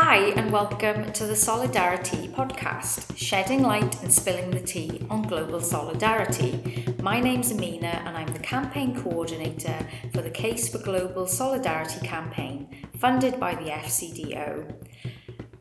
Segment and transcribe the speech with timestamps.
[0.00, 5.60] Hi, and welcome to the Solidari-Tea podcast, shedding light and spilling the tea on global
[5.60, 6.94] solidarity.
[7.02, 9.76] My name's Emina, and I'm the campaign coordinator
[10.14, 12.68] for the Case for Global Solidarity campaign,
[13.00, 14.72] funded by the FCDO.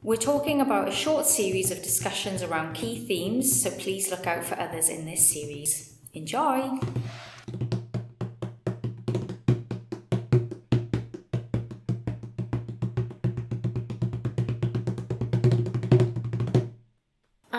[0.03, 4.43] We're talking about a short series of discussions around key themes, so please look out
[4.43, 5.97] for others in this series.
[6.13, 6.77] Enjoy!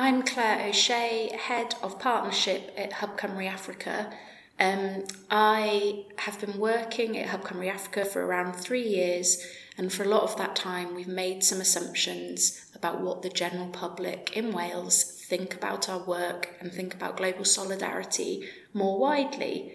[0.09, 4.11] I'm Claire O'Shea, Head of Partnership at Hub Cymru Africa.
[4.59, 10.05] Um, I have been working at Hub Cymru Africa for around three years, and for
[10.05, 14.51] a lot of that time, we've made some assumptions about what the general public in
[14.51, 19.75] Wales think about our work and think about global solidarity more widely.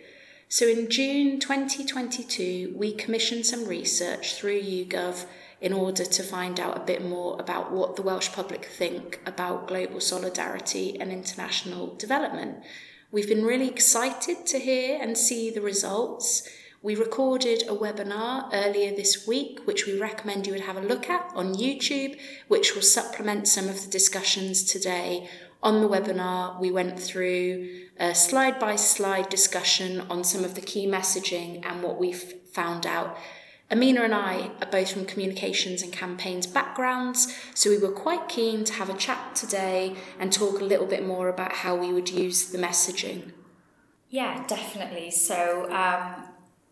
[0.50, 5.28] So in June 2022, we commissioned some research through YouGov
[5.64, 9.66] in order to find out a bit more about what the Welsh public think about
[9.70, 12.58] global solidarity and international development.
[13.12, 16.46] We've been really excited to hear and see the results.
[16.82, 21.10] We recorded a webinar earlier this week, which we recommend you would have a look
[21.10, 25.30] at on YouTube, which will supplement some of the discussions today.
[25.62, 30.62] On the webinar, we went through a slide by slide discussion on some of the
[30.62, 33.18] key messaging and what we've found out
[33.72, 38.64] Emina and I are both from communications and campaigns backgrounds, so we were quite keen
[38.66, 42.10] to have a chat today and talk a little bit more about how we would
[42.10, 43.32] use the messaging.
[44.10, 45.10] Yeah, definitely.
[45.10, 46.26] So, um,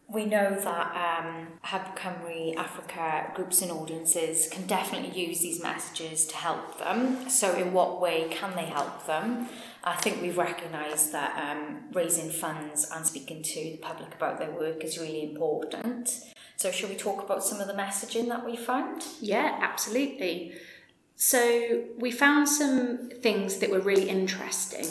[0.08, 6.26] we know that um, Hub Cymru Africa groups and audiences can definitely use these messages
[6.28, 7.30] to help them.
[7.30, 9.48] So, in what way can they help them?
[9.84, 14.52] I think we've recognised that um, raising funds and speaking to the public about their
[14.52, 16.26] work is really important.
[16.62, 19.04] So, shall we talk about some of the messaging that we found?
[19.20, 20.54] Yeah, absolutely.
[21.16, 24.86] So, we found some things that were really interesting.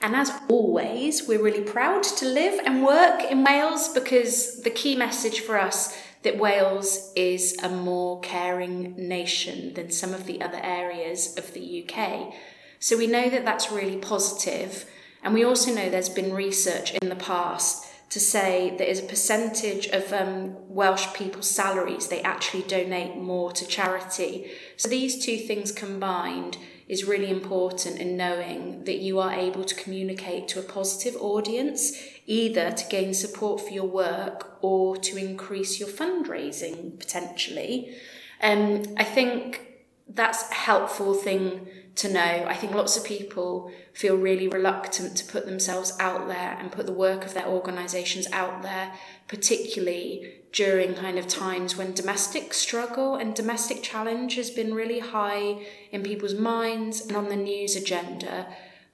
[0.00, 4.94] And as always, we're really proud to live and work in Wales because the key
[4.94, 10.60] message for us that Wales is a more caring nation than some of the other
[10.62, 12.34] areas of the UK.
[12.78, 14.88] So, we know that that's really positive.
[15.24, 19.04] And we also know there's been research in the past to say that as a
[19.06, 24.50] percentage of um, Welsh people's salaries, they actually donate more to charity.
[24.76, 26.56] So these two things combined
[26.88, 32.00] is really important in knowing that you are able to communicate to a positive audience,
[32.26, 37.96] either to gain support for your work or to increase your fundraising potentially.
[38.40, 39.66] Um, I think
[40.08, 42.44] that's a helpful thing to know.
[42.46, 46.86] I think lots of people feel really reluctant to put themselves out there and put
[46.86, 48.92] the work of their organisations out there,
[49.28, 55.58] particularly during kind of times when domestic struggle and domestic challenge has been really high
[55.90, 58.46] in people's minds and on the news agenda.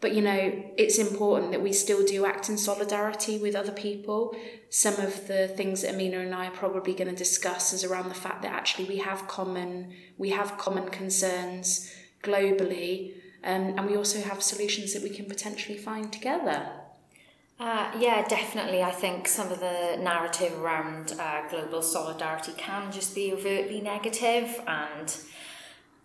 [0.03, 4.37] But you know, it's important that we still do act in solidarity with other people.
[4.69, 8.09] Some of the things that Emina and I are probably going to discuss is around
[8.09, 11.89] the fact that actually we have common we have common concerns
[12.21, 13.15] globally,
[13.45, 16.69] um, and we also have solutions that we can potentially find together.
[17.61, 18.83] Uh, yeah, definitely.
[18.83, 24.61] I think some of the narrative around uh, global solidarity can just be overtly negative,
[24.67, 25.17] and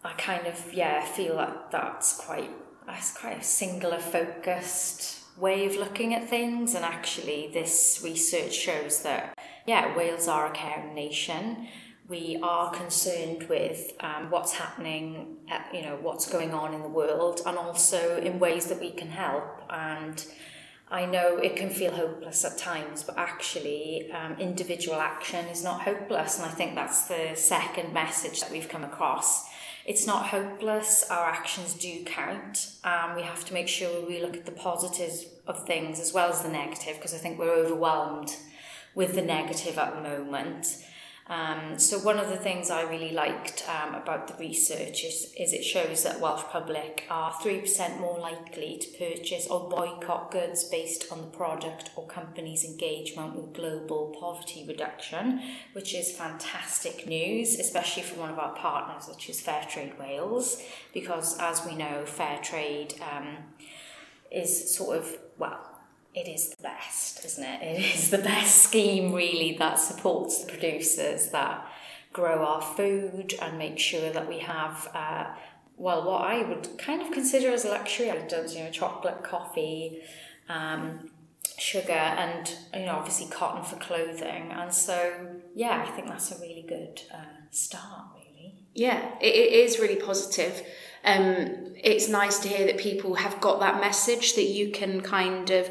[0.04, 2.52] I kind of yeah feel that that's quite
[2.88, 6.74] that's quite a singular focused way of looking at things.
[6.74, 9.38] And actually, this research shows that
[9.68, 11.68] yeah, Wales are a caring nation
[12.08, 16.82] we are concerned with um, what's happening, at, uh, you know, what's going on in
[16.82, 19.62] the world, and also in ways that we can help.
[19.70, 20.26] And
[20.90, 25.82] I know it can feel hopeless at times, but actually, um, individual action is not
[25.82, 26.38] hopeless.
[26.38, 29.47] And I think that's the second message that we've come across.
[29.88, 32.72] It's not hopeless, our actions do count.
[32.84, 36.30] Um, we have to make sure we look at the positives of things as well
[36.30, 38.36] as the negative, because I think we're overwhelmed
[38.96, 40.68] with the negative at the moment.
[41.30, 45.52] Um, so one of the things I really liked um, about the research is, is
[45.52, 51.12] it shows that Welsh public are 3% more likely to purchase or boycott goods based
[51.12, 55.42] on the product or company's engagement with global poverty reduction,
[55.74, 60.64] which is fantastic news, especially for one of our partners, which is Fairtrade Wales,
[60.94, 63.38] because as we know, Fairtrade um,
[64.32, 65.77] is sort of, well,
[66.14, 67.62] it is the best, isn't it?
[67.62, 71.68] It is the best scheme, really, that supports the producers that
[72.14, 75.26] grow our food and make sure that we have, uh,
[75.76, 80.02] well, what I would kind of consider as luxury items, you know, chocolate, coffee,
[80.50, 81.12] um,
[81.60, 84.52] sugar, and, you know, obviously cotton for clothing.
[84.52, 88.56] And so, yeah, I think that's a really good uh, start, really.
[88.74, 90.64] Yeah, it, it is really positive.
[91.04, 95.52] Um, it's nice to hear that people have got that message that you can kind
[95.52, 95.70] of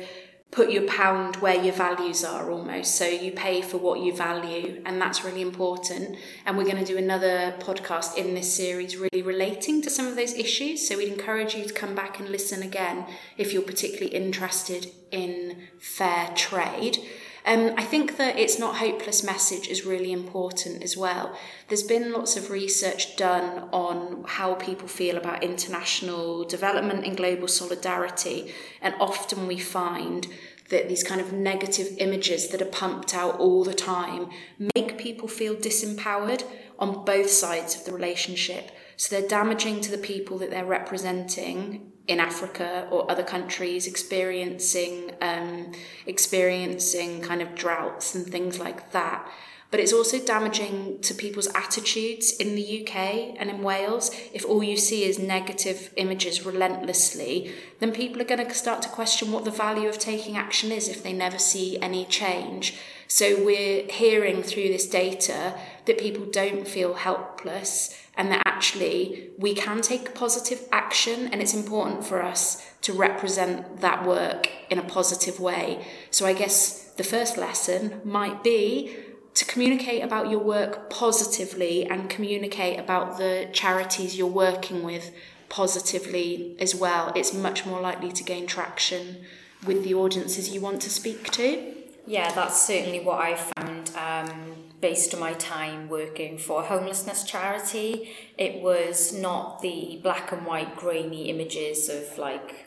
[0.51, 2.95] put your pound where your values are almost.
[2.95, 6.17] So you pay for what you value, and that's really important.
[6.47, 10.17] And we're going to do another podcast in this series really relating to some of
[10.17, 10.87] those issues.
[10.87, 13.07] So we'd encourage you to come back and listen again
[13.37, 16.99] if you're particularly interested in fair trade.
[17.47, 21.39] Um, I think that it's not hopeless message is really important as well.
[21.69, 27.47] There's been lots of research done on how people feel about international development and global
[27.47, 28.53] solidarity,
[28.83, 30.27] and often we find
[30.71, 34.29] that these kind of negative images that are pumped out all the time
[34.75, 36.43] make people feel disempowered
[36.81, 38.73] on both sides of the relationship.
[38.97, 45.13] So they're damaging to the people that they're representing in Africa or other countries experiencing
[45.21, 45.73] um,
[46.07, 49.29] experiencing kind of droughts and things like that.
[49.71, 54.11] But it's also damaging to people's attitudes in the UK and in Wales.
[54.33, 58.89] If all you see is negative images relentlessly, then people are going to start to
[58.89, 62.79] question what the value of taking action is if they never see any change.
[63.09, 65.55] So we're hearing through this data
[65.87, 71.55] that people don't feel helpless and that actually we can take positive action and it's
[71.55, 75.85] important for us to represent that work in a positive way.
[76.11, 78.97] So I guess the first lesson might be
[79.37, 85.13] to communicate about your work positively and communicate about the charities you're working with
[85.51, 87.13] positively as well.
[87.15, 89.19] It's much more likely to gain traction
[89.67, 91.75] with the audiences you want to speak to.
[92.07, 97.25] Yeah, that's certainly what I found um, based on my time working for a homelessness
[97.25, 98.11] charity.
[98.39, 102.66] It was not the black and white grainy images of like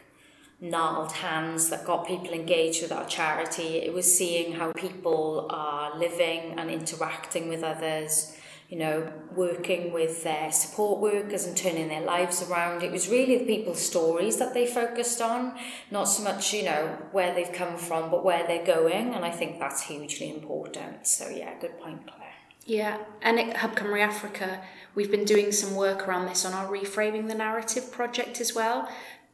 [0.62, 3.78] gnarled hands that got people engaged with our charity.
[3.78, 8.36] It was seeing how people are living and interacting with others
[8.70, 12.84] you know, working with their support workers and turning their lives around.
[12.84, 15.58] It was really the people's stories that they focused on,
[15.90, 19.16] not so much, you know, where they've come from, but where they're going.
[19.16, 21.08] And I think that's hugely important.
[21.08, 22.20] So, yeah, good point, Claire.
[22.66, 24.62] Yeah, and at Hub Cymru Africa,
[24.94, 28.88] we've been doing some work around this on our Reframing the Narrative project as well.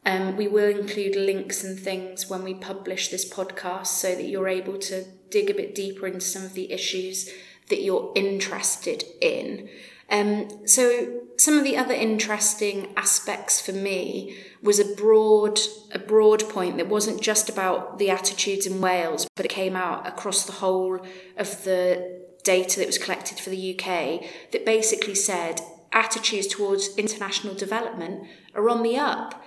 [0.06, 4.48] Um, we will include links and things when we publish this podcast so that you're
[4.48, 7.28] able to dig a bit deeper into some of the issues
[7.68, 9.68] that you're interested in.
[10.08, 15.58] Um, so some of the other interesting aspects for me was a broad
[15.92, 20.06] a broad point that wasn't just about the attitudes in Wales, but it came out
[20.06, 21.00] across the whole
[21.36, 24.22] of the data that was collected for the UK
[24.52, 25.60] that basically said
[25.92, 29.42] attitudes towards international development are on the up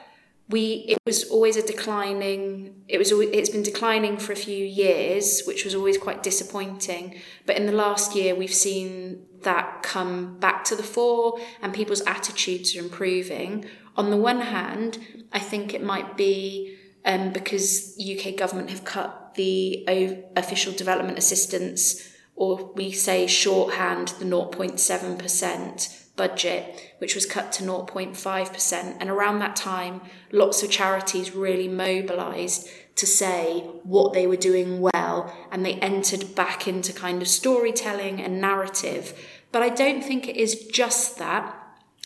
[0.50, 5.44] we it was always a declining it was it's been declining for a few years
[5.46, 7.20] which was always quite disappointing.
[7.46, 12.02] But in the last year we've seen that come back to the fore and people's
[12.02, 13.66] attitudes are improving.
[13.96, 14.98] On the one hand
[15.32, 16.76] i think it might be
[17.06, 19.86] um, because uk government have cut the
[20.36, 28.98] official development assistance or we say shorthand the 0.7% budget, which was cut to 0.5%.
[29.00, 30.02] And around that time,
[30.34, 32.68] lots of charities really mobilised
[32.98, 38.22] to say what they were doing well, and they entered back into kind of storytelling
[38.22, 39.18] and narrative.
[39.54, 41.56] But I don't think it is just that.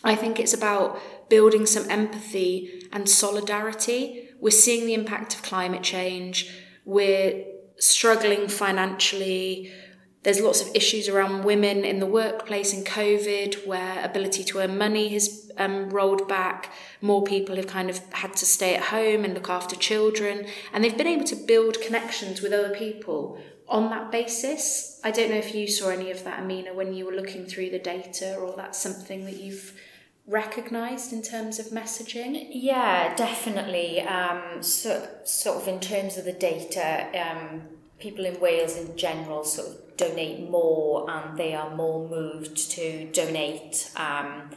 [0.03, 4.29] I think it's about building some empathy and solidarity.
[4.39, 6.53] We're seeing the impact of climate change.
[6.86, 7.46] We're
[7.79, 9.74] struggling financially
[10.24, 14.77] there's lots of issues around women in the workplace in COVID, where ability to earn
[14.77, 16.72] money has um, rolled back.
[17.01, 20.84] More people have kind of had to stay at home and look after children, and
[20.84, 23.38] they've been able to build connections with other people
[23.68, 25.00] on that basis.
[25.03, 27.72] I don't know if you saw any of that, Emina, when you were looking through
[27.72, 29.74] the data, or that's something that you've
[30.25, 32.48] recognized in terms of messaging?
[32.51, 34.01] Yeah, definitely.
[34.01, 37.63] Um, so, sort of in terms of the data, um,
[38.00, 43.09] people in Wales in general sort of donate more and they are more moved to
[43.12, 44.50] donate um,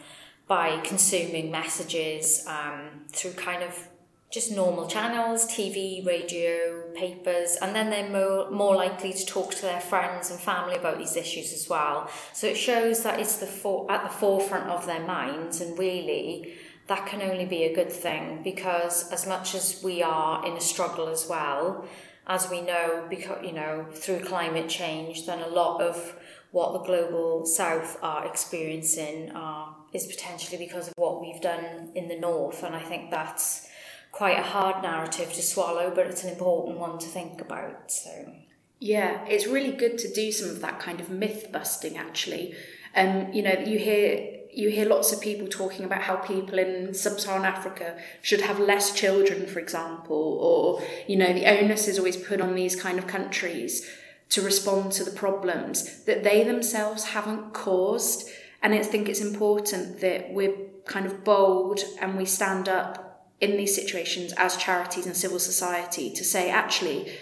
[0.46, 3.88] by consuming messages um, through kind of
[4.30, 9.62] just normal channels, TV, radio, papers, and then they're more, more likely to talk to
[9.62, 12.10] their friends and family about these issues as well.
[12.32, 16.54] So it shows that it's the for, at the forefront of their minds, and really
[16.88, 20.60] that can only be a good thing because as much as we are in a
[20.60, 21.86] struggle as well,
[22.26, 26.16] as we know, because you know through climate change, then a lot of
[26.50, 32.09] what the global south are experiencing are is potentially because of what we've done in
[32.09, 33.68] the north, and I think that's
[34.12, 37.90] quite a hard narrative to swallow, but it's an important one to think about.
[37.92, 38.33] So
[38.80, 42.54] yeah, it's really good to do some of that kind of myth busting actually.
[42.95, 46.94] Um, you know, you hear you hear lots of people talking about how people in
[46.94, 52.16] sub-Saharan Africa should have less children, for example, or you know, the onus is always
[52.16, 53.86] put on these kind of countries
[54.30, 58.30] to respond to the problems that they themselves haven't caused.
[58.62, 63.58] And I think it's important that we're kind of bold and we stand up in
[63.58, 67.12] these situations as charities and civil society to say, actually,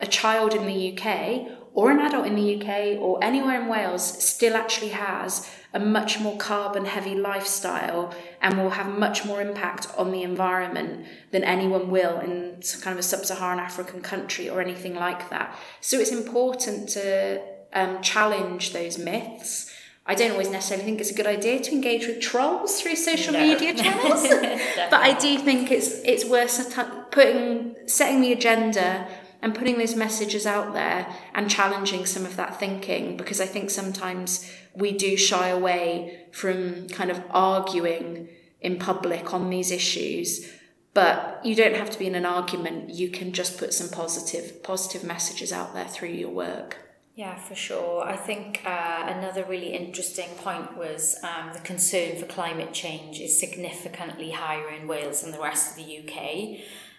[0.00, 4.24] a child in the UK or an adult in the UK or anywhere in Wales
[4.24, 9.88] still actually has a much more carbon heavy lifestyle and will have much more impact
[9.98, 14.60] on the environment than anyone will in kind of a sub Saharan African country or
[14.60, 15.58] anything like that.
[15.80, 19.72] So it's important to um, challenge those myths.
[20.06, 23.32] I don't always necessarily think it's a good idea to engage with trolls through social
[23.32, 23.40] no.
[23.40, 24.22] media channels,
[24.90, 26.76] but I do think it's it's worth
[27.10, 29.08] putting setting the agenda
[29.44, 33.68] and putting those messages out there and challenging some of that thinking because I think
[33.68, 38.30] sometimes we do shy away from kind of arguing
[38.62, 40.50] in public on these issues
[40.94, 44.62] but you don't have to be in an argument you can just put some positive
[44.62, 46.78] positive messages out there through your work
[47.16, 48.02] yeah, for sure.
[48.04, 53.38] I think uh, another really interesting point was um, the concern for climate change is
[53.38, 56.58] significantly higher in Wales than the rest of the UK.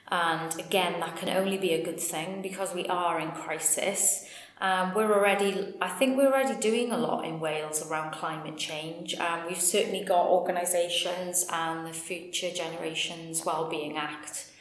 [0.09, 4.25] And again, that can only be a good thing because we are in crisis.
[4.61, 9.15] Um, we're already, I think we're already doing a lot in Wales around climate change.
[9.15, 14.51] Um, we've certainly got organisations and the Future Generations Wellbeing Act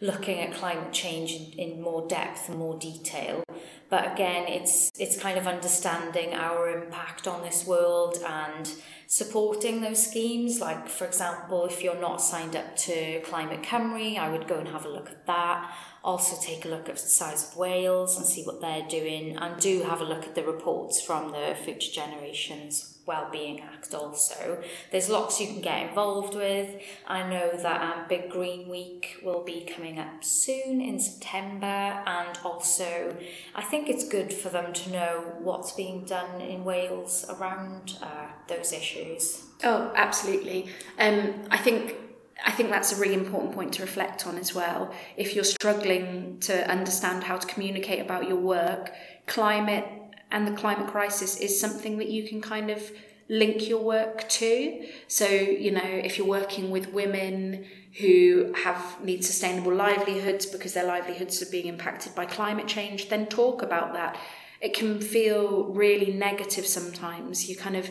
[0.00, 3.42] looking at climate change in, in more depth and more detail.
[3.88, 8.72] But again, it's it's kind of understanding our impact on this world and
[9.12, 10.58] supporting those schemes.
[10.58, 14.68] Like, for example, if you're not signed up to Climate Cymru, I would go and
[14.68, 15.70] have a look at that.
[16.02, 19.60] Also, take a look at the size of Wales and see what they're doing, and
[19.60, 24.62] do have a look at the reports from the Future Generations Wellbeing Act also.
[24.90, 26.80] There's lots you can get involved with.
[27.06, 32.38] I know that um, Big Green Week will be coming up soon in September, and
[32.44, 33.16] also
[33.54, 38.26] I think it's good for them to know what's being done in Wales around uh,
[38.48, 39.44] those issues.
[39.64, 40.68] Oh, absolutely.
[40.98, 41.96] Um, I think
[42.44, 44.92] I think that's a really important point to reflect on as well.
[45.16, 48.92] If you're struggling to understand how to communicate about your work,
[49.26, 49.84] climate
[50.32, 52.90] and the climate crisis is something that you can kind of
[53.28, 54.86] link your work to.
[55.06, 57.66] So, you know, if you're working with women
[58.00, 63.26] who have need sustainable livelihoods because their livelihoods are being impacted by climate change, then
[63.26, 64.18] talk about that.
[64.60, 67.48] It can feel really negative sometimes.
[67.48, 67.90] You kind of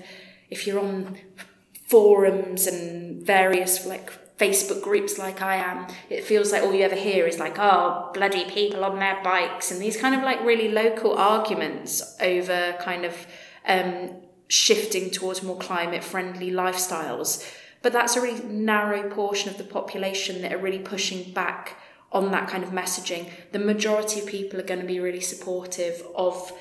[0.49, 1.17] if you're on
[1.87, 6.95] forums and various like Facebook groups like I am, it feels like all you ever
[6.95, 10.69] hear is like, oh, bloody people on their bikes, and these kind of like really
[10.69, 13.27] local arguments over kind of
[13.67, 14.15] um,
[14.47, 17.47] shifting towards more climate friendly lifestyles.
[17.83, 21.77] But that's a really narrow portion of the population that are really pushing back
[22.11, 23.29] on that kind of messaging.
[23.51, 26.51] The majority of people are going to be really supportive of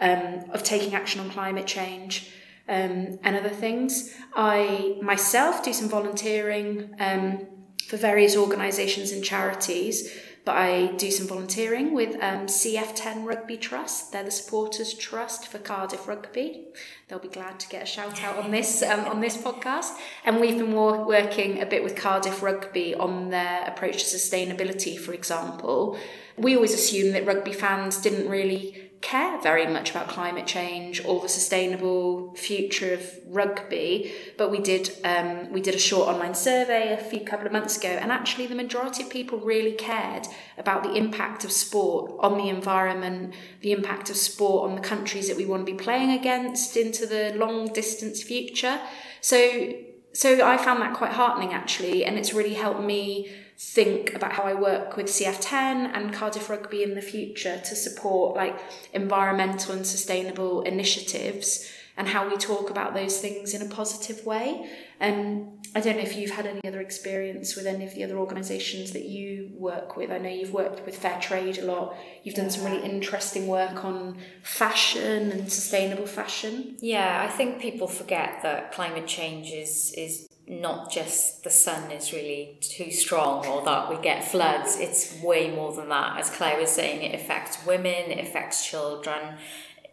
[0.00, 2.30] um, of taking action on climate change
[2.68, 4.14] um, and other things.
[4.34, 7.46] I myself do some volunteering um,
[7.86, 10.12] for various organisations and charities,
[10.44, 14.12] but I do some volunteering with um, CF10 Rugby Trust.
[14.12, 16.68] They're the supporters trust for Cardiff Rugby.
[17.08, 19.96] They'll be glad to get a shout out on this um, on this podcast.
[20.24, 25.12] And we've been working a bit with Cardiff Rugby on their approach to sustainability, for
[25.12, 25.98] example.
[26.36, 31.20] We always assumed that rugby fans didn't really care very much about climate change or
[31.20, 34.12] the sustainable future of rugby.
[34.36, 37.78] But we did um, we did a short online survey a few couple of months
[37.78, 40.26] ago, and actually the majority of people really cared
[40.58, 45.28] about the impact of sport on the environment, the impact of sport on the countries
[45.28, 48.80] that we want to be playing against into the long distance future.
[49.20, 49.72] So
[50.16, 54.44] so I found that quite heartening actually, and it's really helped me think about how
[54.44, 58.58] I work with CF10 and Cardiff Rugby in the future to support like
[58.94, 64.70] environmental and sustainable initiatives and how we talk about those things in a positive way.
[65.00, 68.16] Um, I don't know if you've had any other experience with any of the other
[68.16, 70.10] organisations that you work with.
[70.10, 71.96] I know you've worked with Fair Trade a lot.
[72.22, 76.76] You've done some really interesting work on fashion and sustainable fashion.
[76.80, 82.12] Yeah, I think people forget that climate change is is not just the sun is
[82.12, 84.78] really too strong or that we get floods.
[84.78, 86.20] It's way more than that.
[86.20, 89.38] As Claire was saying, it affects women, it affects children.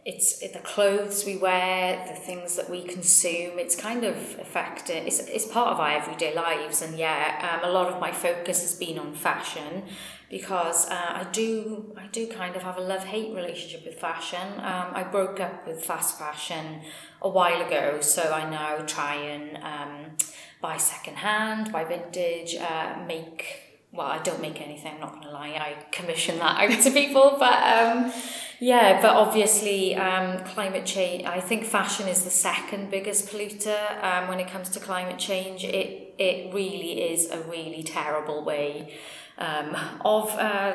[0.05, 3.57] It's the clothes we wear, the things that we consume.
[3.57, 5.07] It's kind of affected.
[5.07, 8.61] It's, it's part of our everyday lives, and yeah, um, a lot of my focus
[8.61, 9.83] has been on fashion
[10.29, 14.45] because uh, I do I do kind of have a love hate relationship with fashion.
[14.57, 16.81] Um, I broke up with fast fashion
[17.21, 20.17] a while ago, so I now try and um,
[20.59, 25.23] buy second hand, buy vintage, uh, make well, I don't make anything, I'm not going
[25.23, 25.49] to lie.
[25.49, 27.37] I commission that out to people.
[27.39, 28.11] But um,
[28.59, 34.29] yeah, but obviously, um, climate change, I think fashion is the second biggest polluter um,
[34.29, 35.63] when it comes to climate change.
[35.63, 38.93] It, it really is a really terrible way
[39.37, 40.73] um, of uh,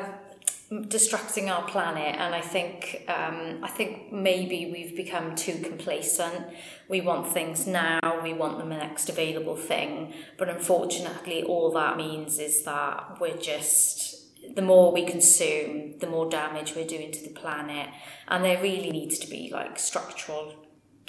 [0.71, 6.45] destructing our planet and I think um, I think maybe we've become too complacent.
[6.87, 12.37] We want things now we want the next available thing but unfortunately all that means
[12.37, 17.29] is that we're just the more we consume the more damage we're doing to the
[17.29, 17.89] planet
[18.27, 20.53] and there really needs to be like structural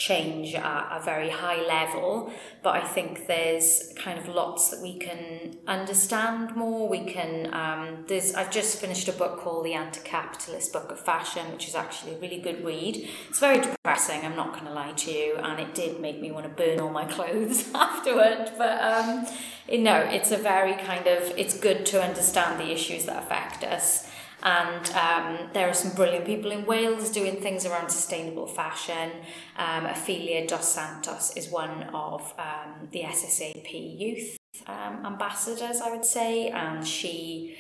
[0.01, 4.99] change at a very high level but i think there's kind of lots that we
[4.99, 6.89] can understand more.
[6.89, 11.53] We can um, there's i've just finished a book called the anti-capitalist book of fashion
[11.53, 13.09] which is actually a really good read.
[13.29, 16.31] It's very depressing i'm not going to lie to you and it did make me
[16.31, 19.27] want to burn all my clothes afterward but um,
[19.69, 23.65] you know it's a very kind of it's good to understand the issues that affect
[23.65, 24.10] us
[24.43, 29.11] and um, there are some brilliant people in Wales doing things around sustainable fashion.
[29.57, 36.05] Um, Ophelia Dos Santos is one of um, the SSAP youth um, ambassadors, I would
[36.05, 37.57] say, and she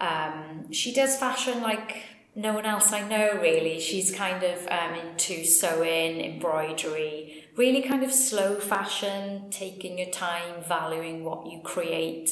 [0.00, 3.80] um, she does fashion like no one else I know really.
[3.80, 10.62] She's kind of um, into sewing, embroidery, really kind of slow fashion, taking your time,
[10.66, 12.30] valuing what you create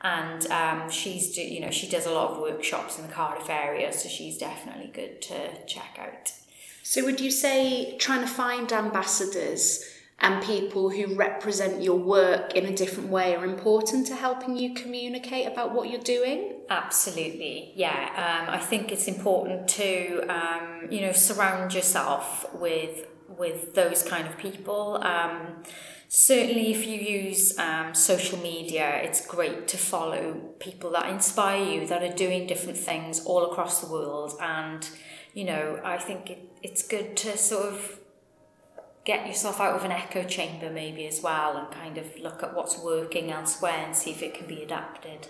[0.00, 3.50] and um, she's do, you know she does a lot of workshops in the Cardiff
[3.50, 6.32] area, so she's definitely good to check out.
[6.82, 9.84] So, would you say trying to find ambassadors
[10.20, 14.74] and people who represent your work in a different way are important to helping you
[14.74, 16.54] communicate about what you're doing?
[16.70, 18.08] Absolutely, yeah.
[18.16, 24.26] Um, I think it's important to um, you know surround yourself with with those kind
[24.26, 25.02] of people.
[25.02, 25.62] Um,
[26.08, 31.86] certainly if you use um, social media it's great to follow people that inspire you
[31.86, 34.32] that are doing different things all across the world.
[34.40, 34.88] And
[35.38, 38.00] you know i think it, it's good to sort of
[39.04, 42.54] get yourself out of an echo chamber maybe as well and kind of look at
[42.54, 45.28] what's working elsewhere and see if it can be adapted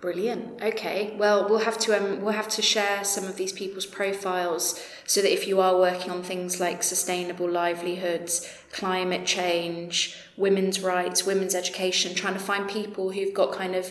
[0.00, 0.62] Brilliant.
[0.62, 1.16] Okay.
[1.18, 5.22] Well, we'll have to um, we'll have to share some of these people's profiles so
[5.22, 11.54] that if you are working on things like sustainable livelihoods, climate change, women's rights, women's
[11.54, 13.90] education, trying to find people who've got kind of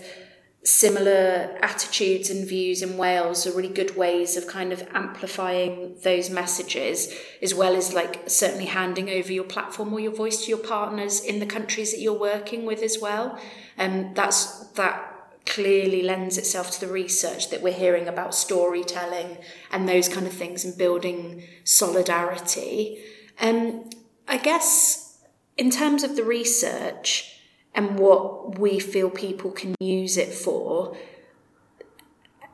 [0.63, 6.29] similar attitudes and views in Wales are really good ways of kind of amplifying those
[6.29, 10.57] messages, as well as like certainly handing over your platform or your voice to your
[10.59, 13.39] partners in the countries that you're working with as well.
[13.77, 15.14] And um, that's that
[15.45, 19.37] clearly lends itself to the research that we're hearing about storytelling
[19.71, 23.03] and those kind of things and building solidarity.
[23.39, 23.89] Um,
[24.27, 25.19] I guess
[25.57, 27.39] in terms of the research
[27.73, 30.97] and what we feel people can use it for,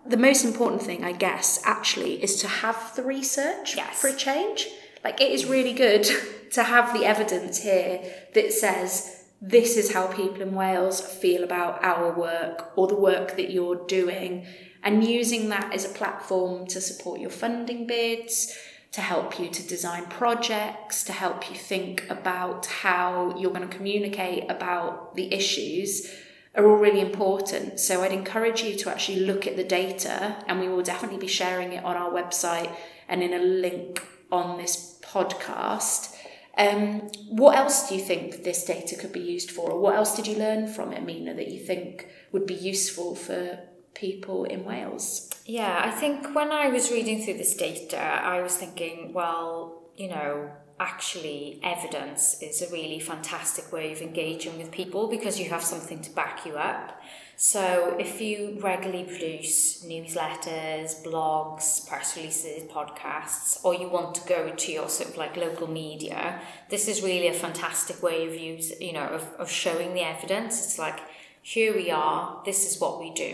[0.06, 4.02] the most important thing, I guess, actually, is to have the research yes.
[4.02, 4.68] for a change.
[5.04, 6.08] Like, it is really good
[6.52, 8.02] to have the evidence here
[8.34, 13.36] that says this is how people in Wales feel about our work or the work
[13.38, 14.46] that you're doing,
[14.84, 18.56] and using that as a platform to support your funding bids,
[18.92, 23.76] to help you to design projects, to help you think about how you're going to
[23.76, 26.14] communicate about the issues
[26.54, 27.80] are all really important.
[27.80, 31.28] So I'd encourage you to actually look at the data, and we will definitely be
[31.28, 32.76] sharing it on our website
[33.08, 36.16] and in a link on this podcast
[36.62, 39.72] um, what else do you think this data could be used for?
[39.72, 43.16] Or what else did you learn from it, Mina, that you think would be useful
[43.16, 43.60] for
[43.94, 45.30] people in Wales?
[45.46, 50.10] Yeah, I think when I was reading through this data, I was thinking, well, you
[50.10, 55.64] know, actually, evidence is a really fantastic way of engaging with people because you have
[55.64, 57.02] something to back you up.
[57.44, 64.52] So if you regularly produce newsletters, blogs, press releases, podcasts, or you want to go
[64.52, 68.80] to your sort of like local media, this is really a fantastic way of use,
[68.80, 70.64] you know, of, of showing the evidence.
[70.64, 71.00] It's like,
[71.42, 73.34] here we are, this is what we do.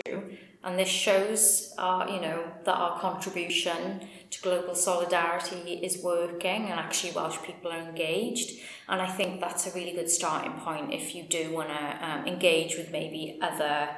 [0.64, 6.80] And this shows our, you know, that our contribution to global solidarity is working and
[6.80, 8.60] actually Welsh people are engaged.
[8.88, 12.26] And I think that's a really good starting point if you do want to um,
[12.26, 13.88] engage with maybe other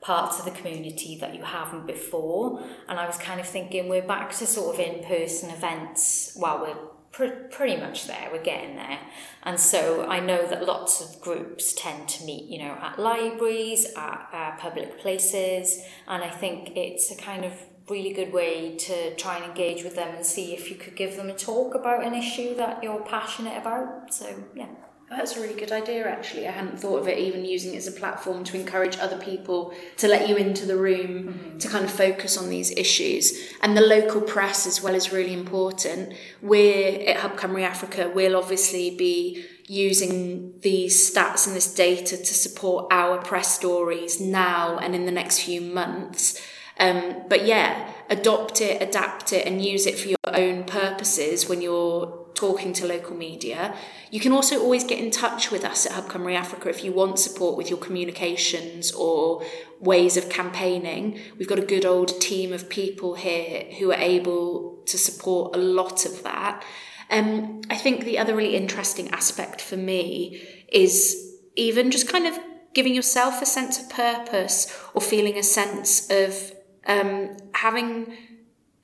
[0.00, 2.62] parts of the community that you haven't before.
[2.88, 6.36] And I was kind of thinking we're back to sort of in person events.
[6.40, 6.76] Well, we're
[7.14, 8.98] pr- pretty much there, we're getting there.
[9.44, 13.86] And so I know that lots of groups tend to meet, you know, at libraries,
[13.96, 15.80] at uh, public places.
[16.08, 17.52] And I think it's a kind of
[17.88, 21.16] really good way to try and engage with them and see if you could give
[21.16, 24.12] them a talk about an issue that you're passionate about.
[24.12, 24.66] So, yeah.
[25.10, 26.48] That's a really good idea, actually.
[26.48, 29.74] I hadn't thought of it even using it as a platform to encourage other people
[29.98, 31.58] to let you into the room mm-hmm.
[31.58, 33.32] to kind of focus on these issues.
[33.62, 36.14] And the local press as well is really important.
[36.42, 42.34] We're at Hub Cymru Africa, we'll obviously be using these stats and this data to
[42.34, 46.40] support our press stories now and in the next few months.
[46.78, 51.62] Um, but yeah, adopt it, adapt it, and use it for your own purposes when
[51.62, 53.76] you're talking to local media.
[54.10, 56.92] You can also always get in touch with us at Hub Cymru Africa if you
[56.92, 59.44] want support with your communications or
[59.80, 61.18] ways of campaigning.
[61.38, 65.58] We've got a good old team of people here who are able to support a
[65.58, 66.64] lot of that.
[67.10, 72.38] Um, I think the other really interesting aspect for me is even just kind of
[72.74, 76.52] giving yourself a sense of purpose or feeling a sense of
[76.86, 78.16] um, having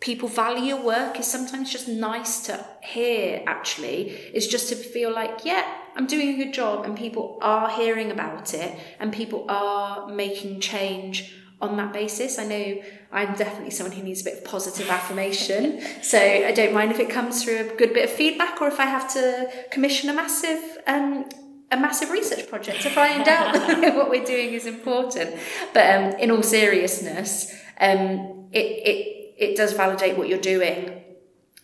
[0.00, 5.12] people value your work is sometimes just nice to hear actually is just to feel
[5.12, 9.44] like yeah i'm doing a good job and people are hearing about it and people
[9.48, 12.38] are making change on that basis.
[12.38, 12.82] I know
[13.12, 16.98] i'm definitely someone who needs a bit of positive affirmation so i don't mind if
[16.98, 20.14] it comes through a good bit of feedback or if i have to commission a
[20.14, 21.28] massive um,
[21.72, 23.54] a massive research project to find out
[23.94, 25.36] what we're doing is important.
[25.72, 31.03] But um, in all seriousness um, it, it it does validate what you're doing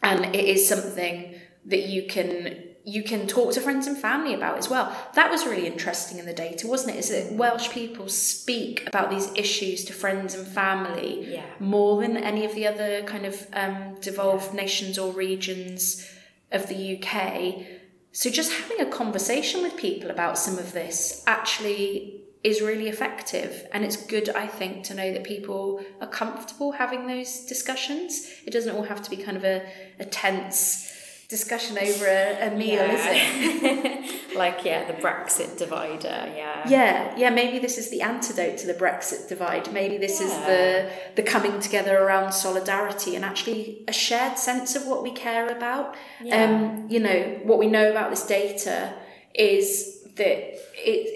[0.03, 1.35] and it is something
[1.67, 4.97] that you can you can talk to friends and family about as well.
[5.15, 7.01] That was really interesting in the data, wasn't it?
[7.01, 11.47] Is that Welsh people speak about these issues to friends and family yeah.
[11.59, 14.61] more than any of the other kind of um, devolved yeah.
[14.61, 16.09] nations or regions
[16.53, 17.67] of the UK.
[18.13, 23.67] So just having a conversation with people about some of this actually is really effective.
[23.73, 28.29] And it's good, I think, to know that people are comfortable having those discussions.
[28.47, 29.67] It doesn't all have to be kind of a,
[29.99, 30.93] a tense
[31.29, 32.93] discussion over a, a meal, yeah.
[32.93, 34.37] is it?
[34.37, 36.69] like, yeah, the Brexit divider, yeah.
[36.69, 39.73] Yeah, yeah, maybe this is the antidote to the Brexit divide.
[39.73, 40.27] Maybe this yeah.
[40.27, 45.11] is the, the coming together around solidarity and actually a shared sense of what we
[45.11, 45.97] care about.
[46.23, 46.45] Yeah.
[46.45, 48.95] Um, you know, what we know about this data
[49.35, 50.61] is that it,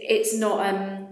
[0.09, 1.07] it's not um,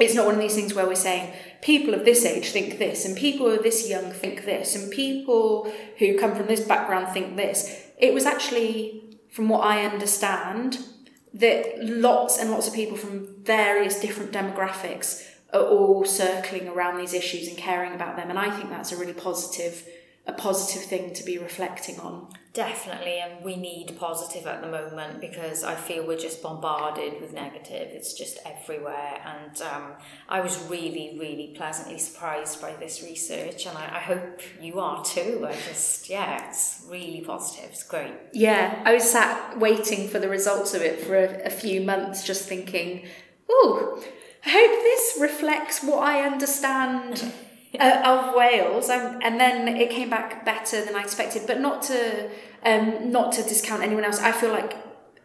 [0.00, 1.32] it's not one of these things where we're saying
[1.62, 4.90] people of this age think this and people who are this young think this and
[4.90, 7.86] people who come from this background think this.
[7.98, 10.78] It was actually from what i understand
[11.32, 17.14] that lots and lots of people from various different demographics are all circling around these
[17.14, 19.86] issues and caring about them and i think that's a really positive
[20.26, 22.28] a positive thing to be reflecting on.
[22.52, 27.32] Definitely, and we need positive at the moment because I feel we're just bombarded with
[27.32, 27.88] negative.
[27.92, 29.92] It's just everywhere, and um,
[30.28, 35.04] I was really, really pleasantly surprised by this research, and I, I hope you are
[35.04, 35.46] too.
[35.48, 37.70] I just, yeah, it's really positive.
[37.70, 38.12] It's great.
[38.32, 42.26] Yeah, I was sat waiting for the results of it for a, a few months,
[42.26, 43.06] just thinking,
[43.48, 44.02] oh,
[44.44, 47.32] I hope this reflects what I understand.
[47.78, 51.46] uh, of Wales, um, and then it came back better than I expected.
[51.46, 52.30] But not to
[52.64, 54.20] um, not to discount anyone else.
[54.20, 54.76] I feel like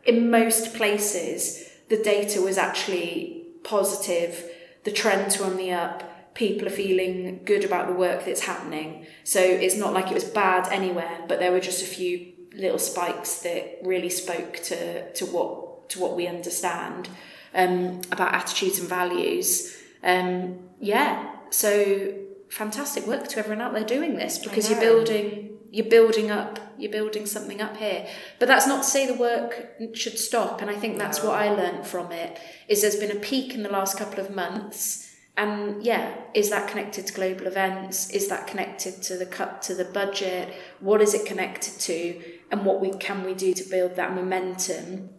[0.06, 4.50] in most places the data was actually positive.
[4.84, 6.34] The trends were on the up.
[6.36, 9.06] People are feeling good about the work that's happening.
[9.24, 12.80] So it's not like it was bad anywhere, but there were just a few little
[12.80, 17.10] spikes that really spoke to to what to what we understand
[17.54, 19.76] um, about attitudes and values.
[20.04, 22.14] Um, yeah, so
[22.50, 26.92] fantastic work to everyone out there doing this because you're building you're building up you're
[26.92, 28.08] building something up here.
[28.40, 31.50] But that's not to say the work should stop and i think that's what i
[31.50, 35.84] learned from it is there's been a peak in the last couple of months and
[35.84, 38.10] yeah is that connected to global events?
[38.10, 40.54] Is that connected to the cut to the budget?
[40.80, 42.22] What is it connected to?
[42.52, 45.10] And what we can we do to build that momentum?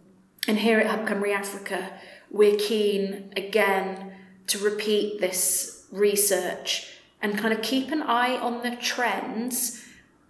[0.47, 1.93] And here at hub cymru africa
[2.29, 4.13] we're keen again
[4.47, 9.83] to repeat this research and kind of keep an eye on the trends.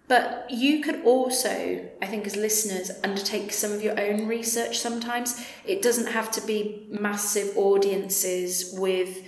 [0.08, 5.44] But you could also, I think, as listeners, undertake some of your own research sometimes.
[5.66, 9.22] It doesn't have to be massive audiences with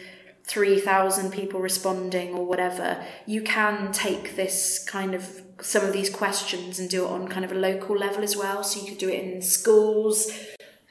[0.45, 3.05] 3,000 people responding or whatever.
[3.27, 7.45] You can take this kind of some of these questions and do it on kind
[7.45, 8.65] of a local level as well.
[8.65, 10.33] So you could do it in schools,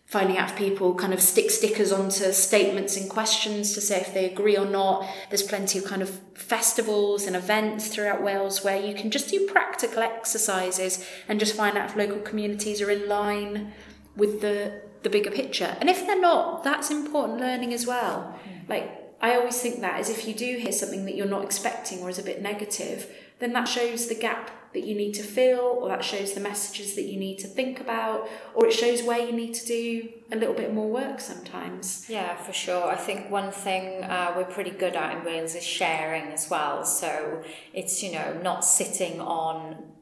[0.09, 4.11] finding out if people kind of stick stickers onto statements and questions to say if
[4.11, 5.05] they agree or not.
[5.29, 9.45] There's plenty of kind of festivals and events throughout Wales where you can just do
[9.45, 13.73] practical exercises and just find out if local communities are in line
[14.15, 15.77] with the the bigger picture.
[15.79, 18.37] And if they're not, that's important learning as well.
[18.43, 18.67] Mm.
[18.67, 22.01] Like I always think that is if you do hear something that you're not expecting
[22.01, 25.79] or is a bit negative, then that shows the gap that you need to fill,
[25.81, 29.19] or that shows the messages that you need to think about, or it shows where
[29.19, 32.05] you need to do a little bit more work sometimes.
[32.07, 32.87] Yeah, for sure.
[32.87, 36.85] I think one thing uh, we're pretty good at in Wales is sharing as well.
[36.85, 39.93] So it's, you know, not sitting on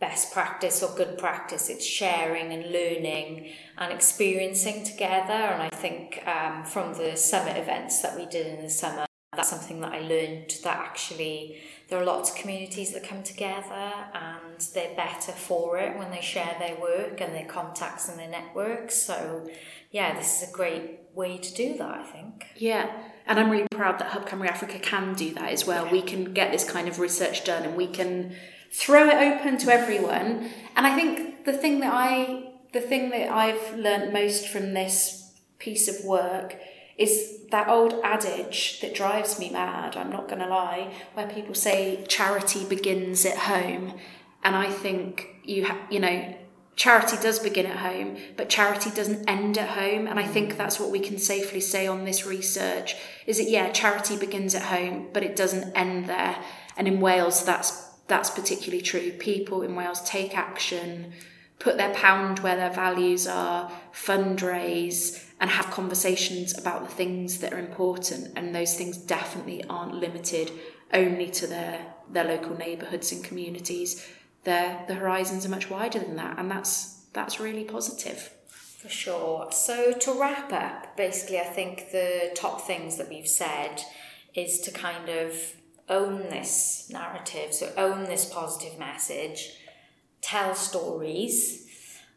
[0.00, 5.32] best practice or good practice, it's sharing and learning and experiencing together.
[5.32, 9.04] And I think um, from the summit events that we did in the summer,
[9.36, 13.92] that's something that I learned that actually there are lots of communities that come together
[14.12, 18.28] and they're better for it when they share their work and their contacts and their
[18.28, 18.96] networks.
[18.96, 19.48] So,
[19.92, 22.46] yeah, this is a great way to do that, I think.
[22.56, 22.90] Yeah,
[23.26, 25.86] and I'm really proud that Hub Cymru Africa can do that as well.
[25.86, 25.92] Yeah.
[25.92, 28.34] We can get this kind of research done and we can
[28.72, 30.50] throw it open to everyone.
[30.76, 35.32] And I think the thing that I the thing that I've learned most from this
[35.58, 36.56] piece of work
[37.00, 41.54] is that old adage that drives me mad, I'm not going to lie, where people
[41.54, 43.94] say charity begins at home.
[44.44, 46.36] And I think you have, you know,
[46.76, 50.06] charity does begin at home, but charity doesn't end at home.
[50.06, 50.56] And I think mm.
[50.58, 52.94] that's what we can safely say on this research
[53.26, 56.36] is that, yeah, charity begins at home, but it doesn't end there.
[56.76, 59.12] And in Wales, that's, that's particularly true.
[59.12, 61.12] People in Wales take action,
[61.60, 67.52] put their pound where their values are, fundraise, and have conversations about the things that
[67.52, 68.32] are important.
[68.34, 70.50] And those things definitely aren't limited
[70.92, 74.06] only to their, their local neighbourhoods and communities.
[74.44, 78.32] Their, the horizons are much wider than that, and that's that's really positive.
[78.48, 79.52] For sure.
[79.52, 83.82] So to wrap up, basically, I think the top things that we've said
[84.34, 85.34] is to kind of
[85.90, 89.59] own this narrative, so own this positive message,
[90.20, 91.68] tell stories,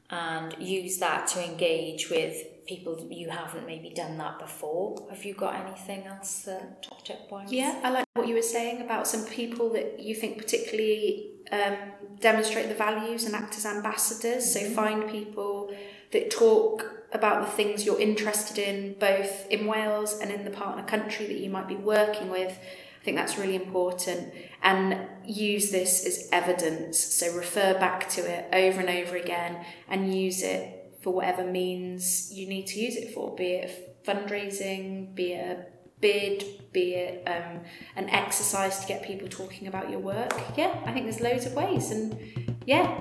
[0.09, 2.35] and use that to engage with
[2.67, 5.07] people you haven't maybe done that before.
[5.09, 7.19] Have you got anything else that top tip?
[7.47, 11.75] Yeah, I like what you were saying about some people that you think particularly um,
[12.19, 14.55] demonstrate the values and act as ambassadors.
[14.55, 14.69] Mm-hmm.
[14.69, 15.75] So find people
[16.11, 20.83] that talk about the things you're interested in, both in Wales and in the partner
[20.83, 22.57] country that you might be working with.
[23.03, 24.33] I think that's really important.
[24.61, 26.97] And use this as evidence.
[26.97, 32.31] So refer back to it over and over again and use it for whatever means
[32.31, 35.65] you need to use it for, be it fundraising, be it a
[35.99, 37.59] bid, be it um,
[37.97, 40.33] an exercise to get people talking about your work.
[40.55, 42.17] Yeah, I think there's loads of ways, and
[42.65, 42.99] yeah,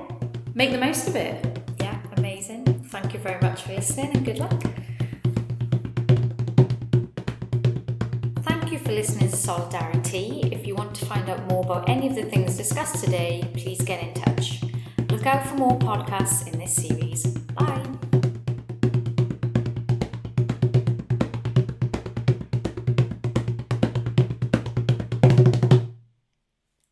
[0.55, 1.63] make the most of it.
[1.79, 2.65] Yeah, amazing.
[2.89, 4.61] Thank you very much for listening, and good luck.
[8.93, 10.51] For listening to Solidari-Tea.
[10.53, 13.81] If you want to find out more about any of the things discussed today, please
[13.81, 14.61] get in touch.
[15.09, 17.32] Look out for more podcasts in this series.